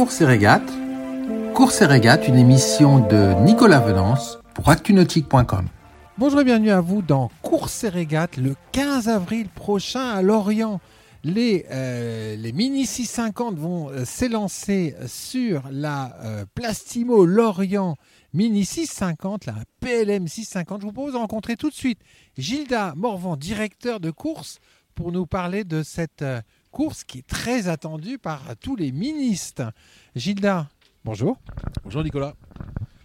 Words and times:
Course 0.00 0.22
et 0.22 0.24
Régate. 0.24 0.72
Course 1.52 1.82
une 1.82 2.36
émission 2.36 3.06
de 3.06 3.34
Nicolas 3.44 3.80
Venance 3.80 4.38
pour 4.54 4.70
actunautique.com. 4.70 5.66
Bonjour 6.16 6.40
et 6.40 6.44
bienvenue 6.44 6.70
à 6.70 6.80
vous 6.80 7.02
dans 7.02 7.30
Course 7.42 7.84
et 7.84 7.90
Régate 7.90 8.38
le 8.38 8.54
15 8.72 9.10
avril 9.10 9.50
prochain 9.50 10.08
à 10.08 10.22
Lorient. 10.22 10.80
Les, 11.22 11.66
euh, 11.70 12.34
Mini 12.54 12.86
650 12.86 13.58
vont 13.58 13.90
euh, 13.90 14.06
s'élancer 14.06 14.96
sur 15.06 15.64
la 15.70 16.16
euh, 16.22 16.46
Plastimo 16.54 17.26
Lorient 17.26 17.96
Mini 18.32 18.64
650, 18.64 19.44
la 19.44 19.56
PLM 19.80 20.28
650. 20.28 20.80
Je 20.80 20.86
vous 20.86 20.92
propose 20.94 21.12
de 21.12 21.18
rencontrer 21.18 21.56
tout 21.56 21.68
de 21.68 21.74
suite 21.74 21.98
Gilda 22.38 22.94
Morvan, 22.96 23.36
directeur 23.36 24.00
de 24.00 24.10
course, 24.10 24.60
pour 24.94 25.12
nous 25.12 25.26
parler 25.26 25.64
de 25.64 25.82
cette 25.82 26.24
course 26.70 27.04
qui 27.04 27.18
est 27.18 27.26
très 27.26 27.68
attendue 27.68 28.18
par 28.18 28.42
tous 28.60 28.76
les 28.76 28.92
ministres. 28.92 29.72
Gilda, 30.16 30.68
bonjour. 31.04 31.36
Bonjour 31.84 32.02
Nicolas. 32.02 32.34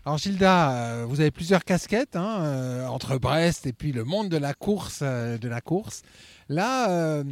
Alors 0.05 0.17
Gilda, 0.19 0.71
euh, 0.71 1.05
vous 1.07 1.19
avez 1.19 1.31
plusieurs 1.31 1.63
casquettes 1.63 2.15
hein, 2.15 2.37
euh, 2.41 2.87
entre 2.87 3.17
Brest 3.17 3.65
et 3.65 3.73
puis 3.73 3.91
le 3.91 4.03
monde 4.03 4.29
de 4.29 4.37
la 4.37 4.53
course. 4.53 4.99
euh, 5.01 5.37
de 5.37 5.47
la 5.49 5.61
course. 5.61 6.03
Là, 6.47 7.23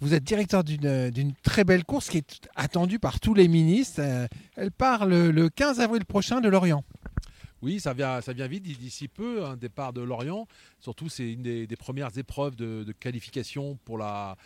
vous 0.00 0.12
êtes 0.12 0.24
directeur 0.24 0.64
d'une 0.64 1.32
très 1.44 1.62
belle 1.62 1.84
course 1.84 2.08
qui 2.10 2.18
est 2.18 2.48
attendue 2.56 2.98
par 2.98 3.20
tous 3.20 3.32
les 3.32 3.46
ministres. 3.46 4.00
Elle 4.56 4.72
part 4.72 5.06
le, 5.06 5.30
le 5.30 5.48
15 5.48 5.78
avril 5.80 6.04
prochain 6.04 6.40
de 6.40 6.48
Lorient. 6.48 6.82
Oui, 7.62 7.80
ça 7.80 7.94
vient, 7.94 8.20
vite 8.20 8.64
d'ici 8.64 9.08
peu, 9.08 9.44
un 9.44 9.56
départ 9.56 9.94
de 9.94 10.02
Lorient. 10.02 10.46
Surtout, 10.78 11.08
c'est 11.08 11.32
une 11.32 11.42
des, 11.42 11.66
premières 11.76 12.16
épreuves 12.18 12.54
de, 12.54 12.92
qualification 12.92 13.78
pour 13.84 13.96
la, 13.96 14.36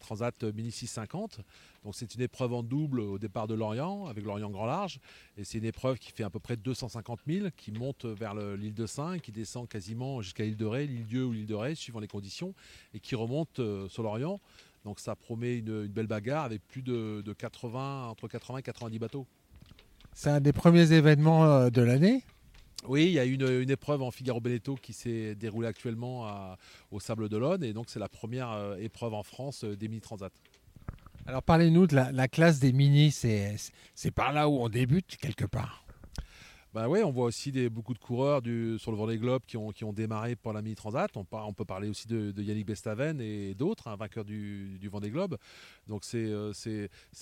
Transat 0.00 0.42
Mini 0.42 0.70
650. 0.70 1.40
Donc, 1.84 1.94
c'est 1.94 2.14
une 2.14 2.22
épreuve 2.22 2.54
en 2.54 2.62
double 2.62 3.00
au 3.00 3.18
départ 3.18 3.46
de 3.46 3.54
Lorient, 3.54 4.06
avec 4.06 4.24
Lorient 4.24 4.50
Grand 4.50 4.64
Large. 4.64 5.00
Et 5.36 5.44
c'est 5.44 5.58
une 5.58 5.66
épreuve 5.66 5.98
qui 5.98 6.12
fait 6.12 6.24
à 6.24 6.30
peu 6.30 6.40
près 6.40 6.56
250 6.56 7.20
000, 7.28 7.48
qui 7.56 7.72
monte 7.72 8.06
vers 8.06 8.34
le- 8.34 8.56
l'île 8.56 8.74
de 8.74 8.86
Saint, 8.86 9.18
qui 9.18 9.32
descend 9.32 9.68
quasiment 9.68 10.22
jusqu'à 10.22 10.44
l'île 10.44 10.56
de 10.56 10.64
Ré, 10.64 10.86
l'île 10.86 11.06
Dieu 11.06 11.24
ou 11.26 11.32
l'île 11.32 11.46
de 11.46 11.54
Ré, 11.54 11.74
suivant 11.74 12.00
les 12.00 12.08
conditions, 12.08 12.54
et 12.94 13.00
qui 13.00 13.14
remonte 13.14 13.60
euh, 13.60 13.86
sur 13.88 14.02
Lorient. 14.02 14.40
Donc, 14.84 14.98
ça 14.98 15.14
promet 15.14 15.58
une, 15.58 15.84
une 15.84 15.92
belle 15.92 16.06
bagarre 16.06 16.44
avec 16.44 16.66
plus 16.66 16.82
de, 16.82 17.22
de 17.24 17.32
80, 17.34 18.08
entre 18.08 18.28
80 18.28 18.58
et 18.58 18.62
90 18.62 18.98
bateaux. 18.98 19.26
C'est 20.14 20.30
un 20.30 20.40
des 20.40 20.54
premiers 20.54 20.92
événements 20.92 21.44
euh, 21.44 21.68
de 21.70 21.82
l'année. 21.82 22.24
Oui, 22.88 23.06
il 23.06 23.12
y 23.12 23.18
a 23.18 23.24
une, 23.24 23.42
une 23.42 23.70
épreuve 23.70 24.02
en 24.02 24.10
Figaro 24.10 24.40
Beneteau 24.40 24.76
qui 24.76 24.92
s'est 24.92 25.34
déroulée 25.34 25.68
actuellement 25.68 26.56
au 26.90 27.00
Sable 27.00 27.28
d'Olonne 27.28 27.64
et 27.64 27.72
donc 27.72 27.86
c'est 27.88 27.98
la 27.98 28.08
première 28.08 28.50
euh, 28.52 28.76
épreuve 28.76 29.14
en 29.14 29.22
France 29.22 29.64
euh, 29.64 29.76
des 29.76 29.88
mini 29.88 30.00
transat. 30.00 30.32
Alors 31.26 31.42
parlez-nous 31.42 31.86
de 31.86 31.96
la, 31.96 32.12
la 32.12 32.28
classe 32.28 32.60
des 32.60 32.72
mini. 32.72 33.10
C'est 33.10 34.10
par 34.14 34.32
là 34.32 34.48
où 34.48 34.58
on 34.58 34.68
débute 34.68 35.16
quelque 35.16 35.44
part. 35.44 35.85
Bah 36.76 36.90
ouais, 36.90 37.02
on 37.02 37.10
voit 37.10 37.24
aussi 37.24 37.52
beaucoup 37.70 37.94
de 37.94 37.98
coureurs 37.98 38.42
sur 38.76 38.90
le 38.90 38.98
Vendée 38.98 39.16
Globe 39.16 39.40
qui 39.46 39.56
ont, 39.56 39.92
démarré 39.94 40.36
pour 40.36 40.52
la 40.52 40.60
mini 40.60 40.74
transat. 40.74 41.10
On, 41.16 41.24
peut 41.54 41.64
parler 41.64 41.88
aussi 41.88 42.06
de, 42.06 42.34
Yannick 42.36 42.66
Bestaven 42.66 43.18
et 43.18 43.54
d'autres, 43.54 43.88
un 43.88 43.96
vainqueur 43.96 44.26
du, 44.26 44.78
du 44.78 44.90
Vendée 44.90 45.08
Globe. 45.08 45.38
Donc 45.86 46.04
c'est 46.04 46.26
euh, 46.26 46.52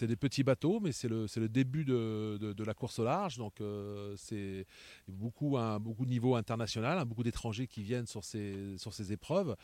des 0.03 0.17
petits 0.17 0.43
bateaux, 0.43 0.81
mais 0.81 0.91
c'est 0.91 1.07
le, 1.07 1.49
début 1.49 1.85
de, 1.85 2.65
la 2.65 2.75
course 2.75 2.99
au 2.99 3.05
large. 3.05 3.39
Donc 3.39 3.61
euh, 3.61 4.17
c'est 4.17 4.67
beaucoup 5.07 5.57
beaucoup 5.79 6.05
de 6.05 6.11
niveau 6.11 6.35
international, 6.35 6.99
hein, 6.99 7.05
beaucoup 7.05 7.23
d'étrangers 7.23 7.69
qui 7.69 7.85
viennent 7.85 8.09
sur 8.09 8.25
ces, 8.25 9.13
épreuves. 9.13 9.55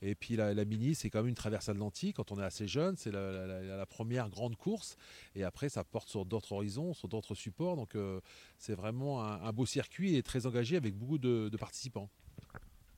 Et 0.00 0.14
puis 0.14 0.36
la, 0.36 0.64
mini, 0.64 0.94
c'est 0.94 1.10
quand 1.10 1.18
même 1.18 1.28
une 1.28 1.34
traversée 1.34 1.72
atlantique. 1.72 2.16
Quand 2.16 2.30
on 2.30 2.38
est 2.38 2.44
assez 2.44 2.68
jeune, 2.68 2.96
c'est 2.96 3.10
la 3.10 3.86
première 3.86 4.28
grande 4.28 4.54
course. 4.54 4.96
Et 5.34 5.42
après, 5.42 5.68
ça 5.68 5.82
porte 5.82 6.08
sur 6.08 6.24
d'autres 6.24 6.52
horizons, 6.52 6.94
sur 6.94 7.08
d'autres 7.08 7.34
supports. 7.34 7.74
Donc 7.74 7.96
euh, 7.96 8.20
c'est 8.58 8.74
vraiment 8.74 9.24
un, 9.24 9.39
un 9.42 9.52
beau 9.52 9.66
circuit 9.66 10.16
et 10.16 10.22
très 10.22 10.46
engagé 10.46 10.76
avec 10.76 10.96
beaucoup 10.96 11.18
de, 11.18 11.50
participants. 11.58 12.08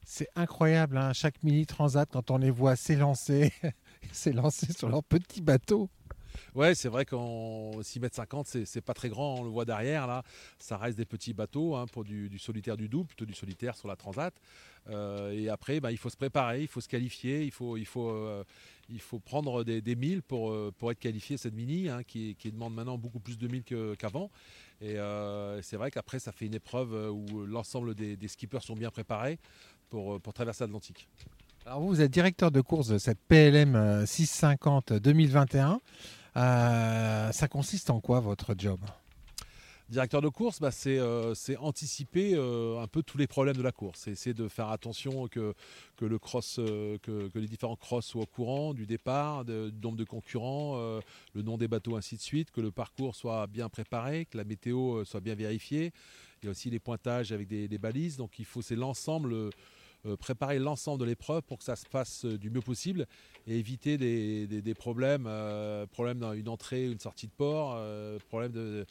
C'est 0.04 0.28
incroyable, 0.34 0.96
hein, 0.96 1.12
chaque 1.12 1.42
mini 1.42 1.64
transat 1.64 2.08
quand 2.10 2.30
on 2.30 2.38
les 2.38 2.50
voit 2.50 2.74
s'élancer, 2.74 3.52
s'élancer 4.12 4.72
sur 4.72 4.88
leur 4.88 5.04
petit 5.04 5.40
bateau. 5.40 5.88
Ouais, 6.54 6.74
c'est 6.74 6.88
vrai 6.88 7.04
qu'en 7.04 7.82
6 7.82 8.00
mètres 8.00 8.16
50, 8.16 8.46
c'est 8.64 8.80
pas 8.80 8.94
très 8.94 9.08
grand. 9.08 9.40
On 9.40 9.44
le 9.44 9.50
voit 9.50 9.64
derrière 9.64 10.06
là. 10.06 10.22
Ça 10.58 10.76
reste 10.76 10.98
des 10.98 11.04
petits 11.04 11.32
bateaux 11.32 11.74
hein, 11.76 11.86
pour 11.86 12.04
du, 12.04 12.38
solitaire 12.38 12.76
du 12.76 12.88
double, 12.88 13.06
plutôt 13.06 13.24
du 13.24 13.34
solitaire 13.34 13.76
sur 13.76 13.88
la 13.88 13.96
transat. 13.96 14.34
Euh, 14.90 15.30
et 15.30 15.48
après, 15.48 15.80
bah, 15.80 15.92
il 15.92 15.98
faut 15.98 16.10
se 16.10 16.16
préparer, 16.16 16.62
il 16.62 16.68
faut 16.68 16.80
se 16.80 16.88
qualifier, 16.88 17.44
il 17.44 17.50
faut, 17.50 17.76
euh, 17.76 18.44
prendre 19.24 19.64
des, 19.64 19.80
des 19.80 19.96
euh, 20.32 20.70
pour 20.72 20.90
être 20.90 20.98
qualifié 20.98 21.36
cette 21.36 21.54
mini, 21.54 21.88
hein, 21.88 22.02
qui, 22.02 22.36
demande 22.44 22.74
maintenant 22.74 22.98
beaucoup 22.98 23.20
plus 23.20 23.38
de 23.38 23.48
milles 23.48 23.64
que- 23.64 23.94
qu'avant. 23.94 24.30
et 24.80 24.96
c'est 25.62 25.76
vrai 25.76 25.90
qu'après, 25.90 26.18
ça 26.18 26.32
fait 26.32 26.46
une 26.46 26.54
épreuve 26.54 27.10
où 27.12 27.46
l'ensemble 27.46 27.94
des, 27.94 28.28
skippers 28.28 28.62
sont 28.62 28.76
bien 28.76 28.90
préparés 28.90 29.38
pour, 29.88 30.20
pour 30.20 30.32
traverser 30.32 30.64
l'Atlantique. 30.64 31.08
Alors 31.64 31.80
vous, 31.80 31.88
vous 31.88 32.00
êtes 32.00 32.10
directeur 32.10 32.50
de 32.50 32.60
course 32.60 32.88
de 32.88 32.98
cette 32.98 33.20
PLM 33.28 33.76
euh, 33.76 34.04
650 34.04 34.94
2021. 34.94 35.80
Euh, 36.36 37.32
ça 37.32 37.48
consiste 37.48 37.90
en 37.90 38.00
quoi 38.00 38.20
votre 38.20 38.54
job? 38.56 38.80
Directeur 39.88 40.22
de 40.22 40.28
course, 40.28 40.58
bah, 40.58 40.70
c'est 40.70 40.98
euh, 40.98 41.34
c'est 41.34 41.58
anticiper 41.58 42.32
euh, 42.34 42.80
un 42.80 42.86
peu 42.86 43.02
tous 43.02 43.18
les 43.18 43.26
problèmes 43.26 43.56
de 43.56 43.62
la 43.62 43.72
course. 43.72 44.00
C'est 44.04 44.12
essayer 44.12 44.32
de 44.32 44.48
faire 44.48 44.70
attention 44.70 45.28
que, 45.28 45.54
les 46.00 47.46
différents 47.46 47.76
crosses 47.76 48.06
soient 48.06 48.22
au 48.22 48.26
courant 48.26 48.72
du 48.72 48.86
départ, 48.86 49.44
de- 49.44 49.68
du 49.68 49.80
nombre 49.80 49.98
de 49.98 50.04
concurrents, 50.04 51.00
le 51.34 51.42
nom 51.42 51.58
des 51.58 51.68
bateaux, 51.68 51.96
ainsi 51.96 52.16
de 52.16 52.22
suite, 52.22 52.50
que 52.50 52.62
le 52.62 52.70
parcours 52.70 53.14
soit 53.14 53.46
bien 53.46 53.68
préparé, 53.68 54.24
que 54.24 54.38
la 54.38 54.44
météo 54.44 55.04
soit 55.04 55.20
bien 55.20 55.34
vérifiée. 55.34 55.92
Il 56.42 56.46
y 56.46 56.48
a 56.48 56.52
aussi 56.52 56.70
les 56.70 56.80
pointages 56.80 57.30
avec 57.30 57.46
des, 57.46 57.68
des 57.68 57.78
balises. 57.78 58.16
Donc 58.16 58.38
il 58.38 58.46
faut, 58.46 58.62
c'est 58.62 58.76
l'ensemble, 58.76 59.50
préparer 60.16 60.58
l'ensemble 60.58 61.00
de 61.00 61.04
l'épreuve 61.04 61.42
pour 61.42 61.58
que 61.58 61.64
ça 61.64 61.76
se 61.76 61.86
passe 61.86 62.24
euh, 62.24 62.36
du 62.38 62.50
mieux 62.50 62.60
possible 62.60 63.06
et 63.46 63.58
éviter 63.58 63.98
des, 63.98 64.46
des- 64.46 64.74
problèmes, 64.74 65.26
euh, 65.28 65.86
problèmes 65.86 66.18
dans 66.18 66.32
une 66.32 66.48
entrée, 66.48 66.86
une 66.90 66.98
sortie 66.98 67.26
de 67.26 67.32
port, 67.36 67.74
euh, 67.76 68.18
problèmes 68.28 68.52
de 68.52 68.84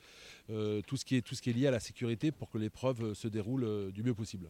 euh, 0.49 0.81
tout, 0.87 0.95
ce 0.97 1.03
qui 1.05 1.17
est, 1.17 1.21
tout 1.21 1.35
ce 1.35 1.41
qui 1.41 1.49
est 1.49 1.53
lié 1.53 1.67
à 1.67 1.71
la 1.71 1.79
sécurité 1.79 2.31
pour 2.31 2.49
que 2.49 2.57
l'épreuve 2.57 3.03
euh, 3.03 3.13
se 3.13 3.27
déroule 3.27 3.63
euh, 3.63 3.91
du 3.91 4.03
mieux 4.03 4.13
possible. 4.13 4.49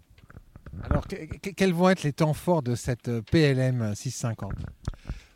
Alors 0.84 1.08
que- 1.08 1.26
que- 1.38 1.50
quels 1.50 1.74
vont 1.74 1.90
être 1.90 2.04
les 2.04 2.14
temps 2.14 2.34
forts 2.34 2.62
de 2.64 2.76
cette 2.76 3.08
euh, 3.10 3.22
PLM 3.22 3.94
650 3.96 4.54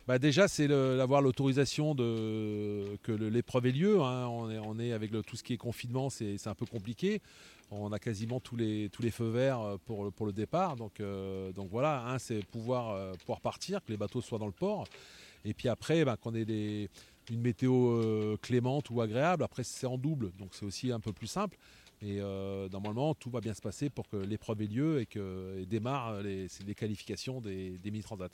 Bah 0.06 0.20
déjà, 0.20 0.46
c'est 0.46 0.68
d'avoir 0.68 1.20
l'autorisation 1.20 1.94
que 1.96 3.12
l'épreuve 3.12 3.66
ait 3.66 3.72
lieu. 3.72 4.00
hein. 4.00 4.28
On, 4.28 4.48
est, 4.48 4.58
on 4.58 4.78
est 4.78 4.92
avec 4.92 5.10
tout 5.26 5.34
ce 5.36 5.42
qui 5.42 5.52
est 5.54 5.56
confinement, 5.56 6.10
c'est 6.10 6.46
un 6.46 6.54
peu 6.54 6.64
compliqué. 6.66 7.20
On 7.72 7.90
a 7.92 7.98
quasiment 7.98 8.38
tous 8.38 8.54
les, 8.54 8.88
tous 8.90 9.02
les 9.02 9.10
feux 9.10 9.28
verts 9.28 9.60
euh, 9.60 9.76
pour, 9.84 10.04
le- 10.04 10.12
pour 10.12 10.24
le 10.26 10.32
départ. 10.32 10.76
Donc, 10.76 11.00
euh, 11.00 11.50
donc 11.50 11.68
voilà, 11.68 12.16
c'est 12.20 12.44
pouvoir, 12.46 12.90
euh, 12.90 13.12
pouvoir 13.14 13.40
partir, 13.40 13.84
que 13.84 13.90
les 13.90 13.96
bateaux 13.96 14.20
soient 14.20 14.38
dans 14.38 14.46
le 14.46 14.52
port. 14.52 14.86
Et 15.44 15.52
puis 15.52 15.68
après, 15.68 16.04
bah, 16.04 16.16
qu'on 16.16 16.32
ait 16.36 16.44
des, 16.44 16.88
une 17.28 17.40
météo 17.40 18.36
clémente 18.40 18.88
ou 18.90 19.00
agréable. 19.00 19.42
Après, 19.42 19.64
c'est 19.64 19.88
en 19.88 19.98
double, 19.98 20.30
donc 20.38 20.50
c'est 20.52 20.64
aussi 20.64 20.92
un 20.92 21.00
peu 21.00 21.12
plus 21.12 21.26
simple. 21.26 21.58
Et 22.02 22.20
normalement, 22.70 23.14
tout 23.14 23.30
va 23.30 23.40
bien 23.40 23.54
se 23.54 23.60
passer 23.62 23.90
pour 23.90 24.08
que 24.08 24.16
l'épreuve 24.16 24.62
ait 24.62 24.66
lieu 24.66 25.00
et 25.00 25.06
que 25.06 25.56
et 25.58 25.66
démarrent 25.66 26.20
les, 26.22 26.46
les 26.64 26.74
qualifications 26.74 27.40
des, 27.40 27.78
des 27.78 27.90
mini-transats. 27.90 28.28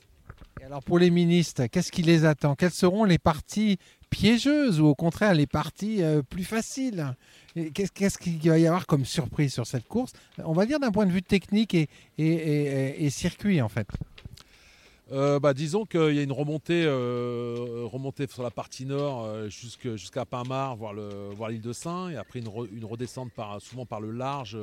Alors 0.65 0.81
pour 0.81 0.97
les 0.97 1.09
ministres, 1.09 1.65
qu'est-ce 1.65 1.91
qui 1.91 2.03
les 2.03 2.25
attend? 2.25 2.55
Quelles 2.55 2.71
seront 2.71 3.03
les 3.03 3.17
parties 3.17 3.77
piégeuses 4.09 4.79
ou 4.79 4.85
au 4.85 4.95
contraire 4.95 5.33
les 5.33 5.47
parties 5.47 6.01
euh, 6.01 6.21
plus 6.21 6.45
faciles? 6.45 7.15
Qu'est-ce 7.73 8.17
qu'il 8.17 8.39
va 8.49 8.57
y 8.57 8.65
avoir 8.65 8.87
comme 8.87 9.05
surprise 9.05 9.53
sur 9.53 9.67
cette 9.67 9.87
course? 9.87 10.13
On 10.43 10.53
va 10.53 10.65
dire 10.65 10.79
d'un 10.79 10.91
point 10.91 11.05
de 11.05 11.11
vue 11.11 11.21
technique 11.21 11.75
et 12.17 13.09
circuit 13.09 13.61
en 13.61 13.69
fait. 13.69 13.87
Euh, 15.13 15.39
bah, 15.39 15.53
disons 15.53 15.85
qu'il 15.85 16.15
y 16.15 16.19
a 16.19 16.23
une 16.23 16.31
remontée, 16.31 16.85
euh, 16.87 17.83
remontée 17.85 18.25
sur 18.27 18.41
la 18.41 18.49
partie 18.49 18.87
nord 18.87 19.25
euh, 19.25 19.47
jusqu'à 19.47 20.25
Pinmar, 20.25 20.75
voir 20.75 20.93
le- 20.95 21.29
voir 21.35 21.51
l'île 21.51 21.61
de 21.61 21.71
Saint, 21.71 22.09
et 22.09 22.15
après 22.15 22.39
une, 22.39 22.47
re- 22.47 22.67
une 22.73 22.83
redescente 22.83 23.29
souvent 23.59 23.85
par 23.85 24.01
le 24.01 24.09
large 24.09 24.57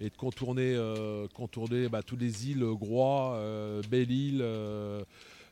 et 0.00 0.10
de 0.10 0.16
contourner, 0.16 0.76
contourner 1.34 1.88
bah, 1.88 2.02
toutes 2.02 2.20
les 2.20 2.50
îles, 2.50 2.64
Groix, 2.72 3.40
Belle-Île, 3.88 4.44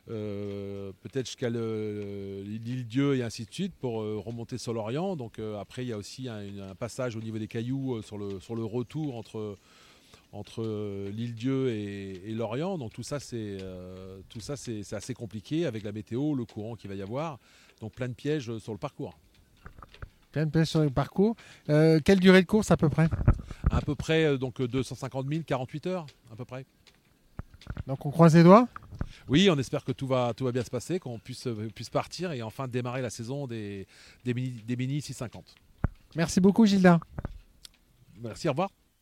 peut-être 0.07 1.27
jusqu'à 1.27 1.49
le- 1.49 2.41
l'île 2.43 2.85
Dieu 2.87 3.15
et 3.15 3.23
ainsi 3.23 3.45
de 3.45 3.53
suite 3.53 3.73
pour 3.79 3.93
remonter 3.93 4.57
sur 4.57 4.73
l'Orient. 4.73 5.15
Donc 5.15 5.39
après 5.61 5.85
il 5.85 5.87
y 5.87 5.93
a 5.93 5.97
aussi 5.97 6.27
un, 6.27 6.75
passage 6.77 7.15
au 7.15 7.21
niveau 7.21 7.37
des 7.37 7.47
cailloux 7.47 8.01
sur 8.01 8.17
le 8.17 8.65
retour 8.65 9.15
entre 9.15 9.57
entre 10.35 10.61
euh, 10.61 11.09
l'île 11.11 11.33
Dieu 11.33 11.69
et, 11.69 12.29
et 12.29 12.33
l'Orient. 12.33 12.77
Donc 12.77 12.93
tout 12.93 13.03
ça, 13.03 13.19
c'est 13.19 13.57
euh, 13.61 14.19
tout 14.29 14.41
ça, 14.41 14.57
c'est 14.57 14.83
c'est 14.83 14.95
assez 14.95 15.13
compliqué 15.13 15.65
avec 15.65 15.83
la 15.83 15.91
météo, 15.91 16.35
le 16.35 16.45
courant 16.45 16.75
qu'il 16.75 16.89
va 16.89 16.95
y 16.95 17.01
avoir. 17.01 17.39
Donc 17.79 17.93
plein 17.93 18.09
de 18.09 18.13
pièges 18.13 18.49
euh, 18.49 18.59
sur 18.59 18.73
le 18.73 18.77
parcours. 18.77 19.17
Plein 20.31 20.45
de 20.45 20.51
pièces 20.51 20.69
sur 20.69 20.81
le 20.81 20.89
parcours. 20.89 21.35
Euh, 21.69 21.99
quelle 22.03 22.19
durée 22.19 22.41
de 22.41 22.47
course 22.47 22.69
à 22.69 22.77
peu 22.77 22.89
près? 22.89 23.07
À 23.71 23.81
peu 23.81 23.95
près 23.95 24.37
donc 24.37 24.59
euh, 24.59 24.67
250 24.67 25.27
000, 25.27 25.43
48 25.47 25.87
heures 25.87 26.05
à 26.31 26.35
peu 26.35 26.43
près. 26.45 26.65
Donc 27.87 28.05
on 28.05 28.11
croise 28.11 28.35
les 28.35 28.43
doigts? 28.43 28.67
Oui, 29.29 29.49
on 29.49 29.57
espère 29.57 29.83
que 29.83 29.93
tout 29.93 30.05
va, 30.05 30.33
tout 30.35 30.43
va 30.43 30.51
bien 30.51 30.63
se 30.63 30.69
passer, 30.69 30.99
qu'on 30.99 31.17
puisse, 31.17 31.47
puisse 31.73 31.89
partir 31.89 32.31
et 32.31 32.41
enfin 32.41 32.67
démarrer 32.67 33.01
la 33.01 33.09
saison 33.09 33.47
des, 33.47 33.87
des, 34.23 34.33
mini, 34.33 34.61
des 34.67 34.75
mini 34.75 35.01
650. 35.01 35.55
Merci 36.15 36.41
beaucoup, 36.41 36.65
Gilda. 36.65 36.99
Merci, 38.21 38.47
au 38.47 38.51
revoir. 38.51 38.69